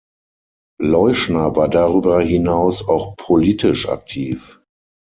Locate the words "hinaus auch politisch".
2.21-3.87